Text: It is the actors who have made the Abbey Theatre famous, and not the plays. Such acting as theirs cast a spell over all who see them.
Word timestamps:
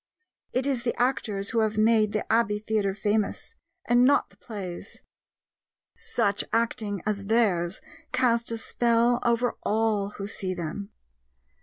It 0.51 0.65
is 0.65 0.81
the 0.81 0.99
actors 0.99 1.51
who 1.51 1.59
have 1.59 1.77
made 1.77 2.11
the 2.11 2.25
Abbey 2.33 2.57
Theatre 2.57 2.95
famous, 2.95 3.53
and 3.85 4.03
not 4.03 4.31
the 4.31 4.37
plays. 4.37 5.03
Such 5.95 6.43
acting 6.51 7.03
as 7.05 7.27
theirs 7.27 7.81
cast 8.11 8.49
a 8.49 8.57
spell 8.57 9.19
over 9.23 9.57
all 9.61 10.09
who 10.17 10.25
see 10.25 10.55
them. 10.55 10.89